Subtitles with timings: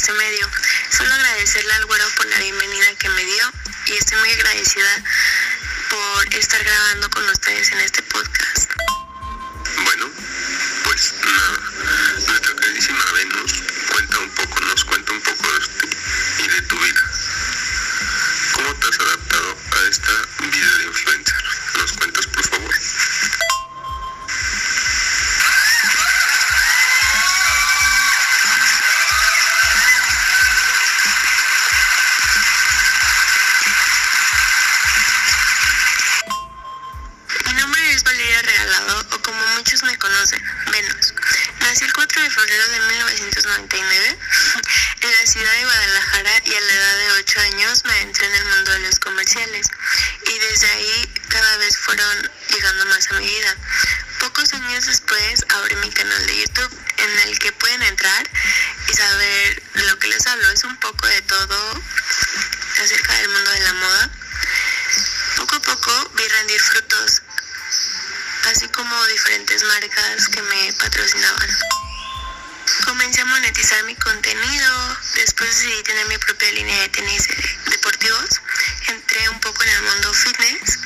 [0.00, 0.48] este medio.
[0.96, 3.52] Solo agradecerle al güero por la bienvenida que me dio
[3.84, 5.02] y estoy muy agradecida
[5.90, 8.72] por estar grabando con ustedes en este podcast.
[9.84, 10.08] Bueno,
[10.84, 11.58] pues nada,
[12.26, 13.52] nuestra queridísima Venus
[13.92, 15.96] cuenta un poco, nos cuenta un poco de ti
[16.44, 17.10] y de tu vida.
[18.54, 20.29] ¿Cómo te has adaptado a esta
[38.90, 41.14] O como muchos me conocen, Venus.
[41.60, 44.18] Nací el 4 de febrero de 1999
[45.02, 48.34] en la ciudad de Guadalajara y a la edad de 8 años me entré en
[48.34, 49.68] el mundo de los comerciales
[50.26, 53.56] y desde ahí cada vez fueron llegando más a mi vida.
[54.18, 58.28] Pocos años después abrí mi canal de YouTube en el que pueden entrar
[58.88, 60.50] y saber lo que les hablo.
[60.50, 61.82] Es un poco de todo
[62.82, 64.10] acerca del mundo de la moda.
[65.36, 67.22] Poco a poco vi rendir frutos,
[68.46, 71.48] así como diferentes marcas que me patrocinaban.
[72.84, 77.28] Comencé a monetizar mi contenido, después decidí tener mi propia línea de tenis
[77.66, 78.40] deportivos.
[78.88, 80.78] Entré un poco en el mundo fitness,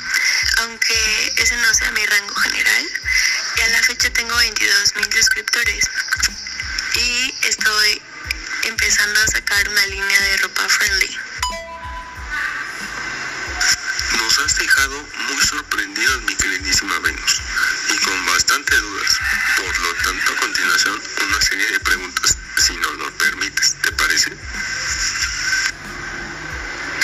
[0.59, 2.89] aunque ese no sea mi rango general.
[3.57, 5.85] Y a la fecha tengo 22 mil suscriptores.
[6.97, 8.03] Y estoy
[8.65, 11.24] empezando a sacar una línea de ropa friendly.
[14.37, 17.41] Nos has dejado muy sorprendidos, mi queridísima Venus,
[17.89, 19.21] y con bastante dudas.
[19.57, 24.37] Por lo tanto, a continuación, una serie de preguntas, si nos lo permites, ¿te parece?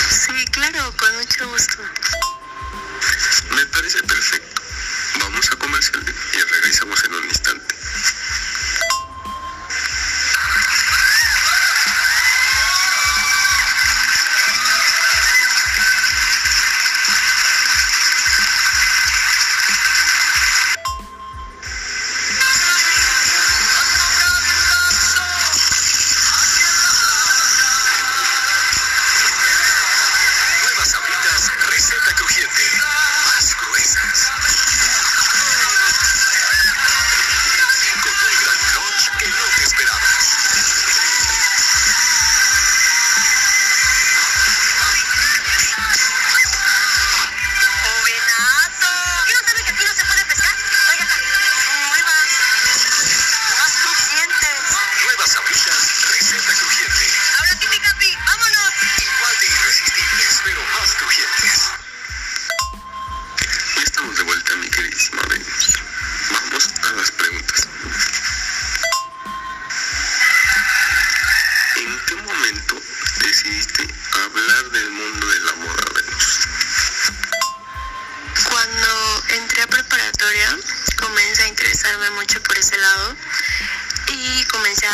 [0.09, 1.77] Sí, claro, con mucho gusto.
[3.55, 4.61] Me parece perfecto.
[5.21, 6.03] Vamos a comercial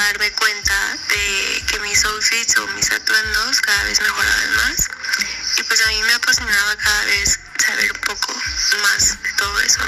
[0.08, 4.88] darme cuenta de que mis outfits o mis atuendos cada vez mejoraban más
[5.58, 8.34] y pues a mí me apasionaba cada vez saber un poco
[8.84, 9.82] más de todo eso.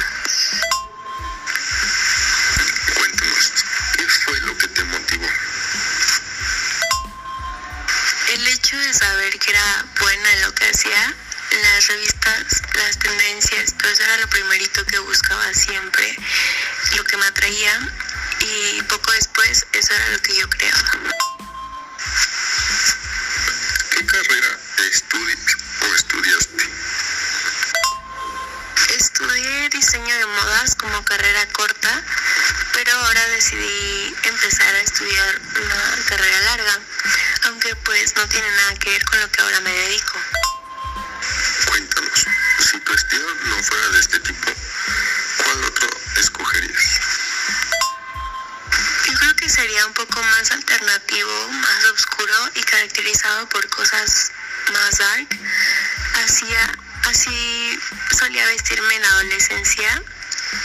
[2.96, 3.52] Cuéntanos,
[3.96, 5.30] ¿qué fue lo que te motivó?
[8.34, 11.14] El hecho de saber que era buena en lo que hacía,
[11.64, 16.14] las revistas, las tendencias, todo eso era lo primerito que buscaba siempre,
[16.98, 17.80] lo que me atraía
[18.42, 20.92] y poco después eso era lo que yo creaba.
[23.92, 24.60] ¿Qué carrera
[24.92, 25.40] estudias
[25.82, 26.70] o estudiaste?
[28.98, 32.04] Estudié diseño de modas como carrera corta,
[32.74, 36.80] pero ahora decidí empezar a estudiar una carrera larga,
[37.44, 40.20] aunque pues no tiene nada que ver con lo que ahora me dedico.
[41.68, 42.26] Cuéntanos,
[42.60, 44.52] si tu estilo no fuera de este tipo,
[49.80, 54.32] sería un poco más alternativo, más oscuro y caracterizado por cosas
[54.74, 55.28] más dark.
[56.16, 57.80] Hacía, así
[58.18, 60.04] solía vestirme en la adolescencia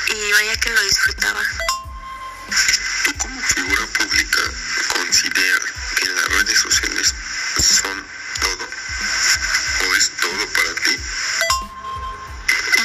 [0.09, 1.43] y vaya que lo disfrutaba.
[3.05, 4.41] ¿Tú como figura pública
[4.89, 5.63] consideras
[5.97, 7.15] que las redes sociales
[7.61, 8.05] son
[8.41, 8.69] todo?
[9.87, 10.99] ¿O es todo para ti?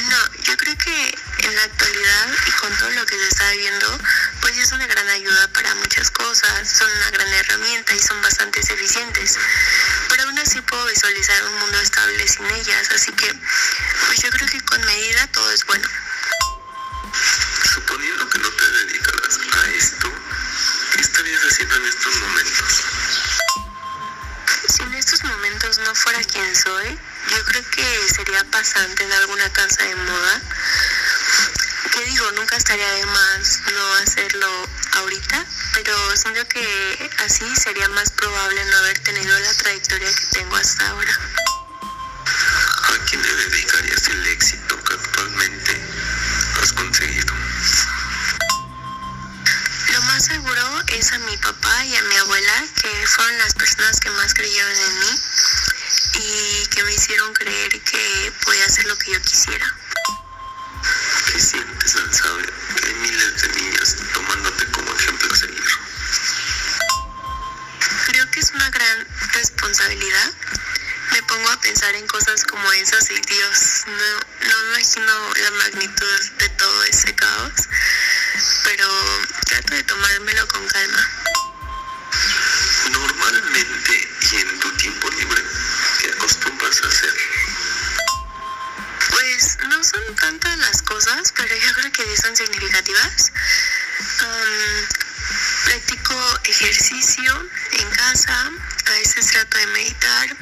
[0.08, 3.89] No, yo creo que en la actualidad y con todo lo que se está viendo,
[6.64, 9.38] son una gran herramienta y son bastante eficientes.
[10.08, 13.32] Pero aún así sí puedo visualizar un mundo estable sin ellas, así que
[14.06, 15.88] pues yo creo que con medida todo es bueno.
[17.72, 20.12] Suponiendo que no te dedicaras a esto,
[20.92, 22.84] ¿qué estarías haciendo en estos momentos?
[24.68, 26.98] Si en estos momentos no fuera quien soy,
[27.30, 30.40] yo creo que sería pasante en alguna casa de moda.
[31.92, 34.68] Que digo, nunca estaría de más no hacerlo
[35.00, 40.56] ahorita, pero siento que así sería más probable no haber tenido la trayectoria que tengo
[40.56, 41.12] hasta ahora.
[42.82, 45.80] ¿A quién le dedicarías el éxito que actualmente
[46.62, 47.34] has conseguido?
[49.92, 54.00] Lo más seguro es a mi papá y a mi abuela, que fueron las personas
[54.00, 55.20] que más creyeron en mí
[56.14, 59.74] y que me hicieron creer que podía hacer lo que yo quisiera.
[61.32, 61.40] ¿Qué
[68.60, 70.32] una gran responsabilidad.
[71.12, 75.50] Me pongo a pensar en cosas como esas y Dios, no, no me imagino la
[75.52, 77.52] magnitud de todo ese caos,
[78.64, 78.86] pero
[79.46, 81.08] trato de tomármelo con calma.
[82.90, 85.42] Normalmente y en tu tiempo libre,
[86.00, 87.14] ¿qué acostumbras a hacer?
[89.10, 93.32] Pues no son tantas las cosas, pero yo creo que sí son significativas.
[94.20, 94.86] Am,
[95.64, 98.50] practico ejercicio en casa,
[98.86, 100.36] a veces trato de meditar,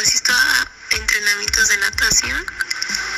[0.00, 2.46] asisto a entrenamientos de natación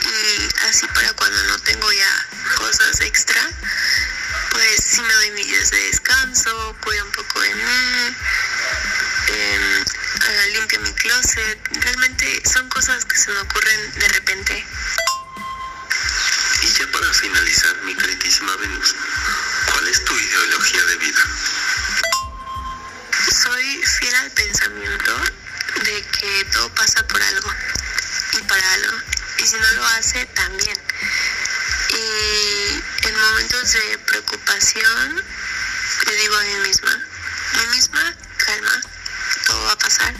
[0.02, 3.40] y así para cuando no tengo ya cosas extra,
[4.50, 8.16] pues sí me doy mis días de descanso, cuido un poco de mí,
[10.20, 11.58] ah, limpio mi closet.
[11.80, 14.66] Realmente son cosas que se me ocurren de repente.
[16.62, 18.94] Y ya para finalizar, mi queridísima Venus,
[19.72, 21.24] ¿cuál es tu ideología de vida?
[23.48, 25.16] Soy fiel al pensamiento
[25.82, 27.50] de que todo pasa por algo
[28.32, 28.94] y para algo.
[29.38, 30.76] Y si no lo hace, también.
[31.88, 35.24] Y en momentos de preocupación,
[36.06, 36.94] le digo a mí misma,
[37.54, 38.82] mí misma, calma,
[39.46, 40.14] todo va a pasar.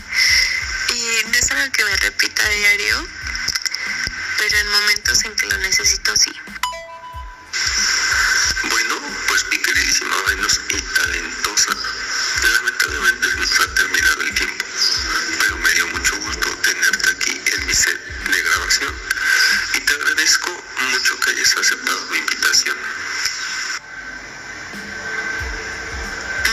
[0.89, 3.09] Y no es algo que me repita a diario,
[4.39, 6.33] pero en momentos en que lo necesito, sí.
[8.71, 8.95] Bueno,
[9.27, 11.77] pues mi queridísima Venus y talentosa,
[12.89, 14.65] lamentablemente se nos ha terminado el tiempo,
[15.41, 17.99] pero me dio mucho gusto tenerte aquí en mi set
[18.31, 18.95] de grabación
[19.75, 22.77] y te agradezco mucho que hayas aceptado mi invitación.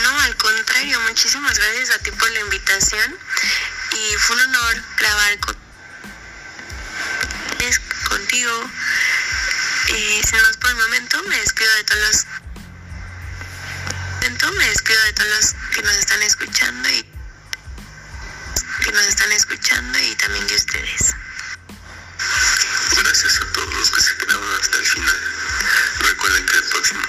[0.02, 3.16] No, al contrario, muchísimas gracias a ti por la invitación
[3.92, 5.56] y fue un honor grabar con-
[8.08, 8.70] contigo.
[9.88, 12.26] Y sin más por el momento, me despido de todos
[14.22, 17.04] momento, me despido de todos los que nos están escuchando y
[18.82, 21.14] que nos están escuchando y también de ustedes.
[22.96, 25.20] Gracias a todos los que se quedaron hasta el final.
[25.98, 27.05] Recuerden que el próximo